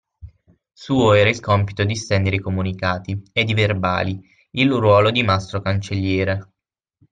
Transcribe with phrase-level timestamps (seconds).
[0.73, 4.19] Suo era il compito di stendere i comunicati ed i verbali
[4.53, 6.53] il ruolo di mastro cancelliere.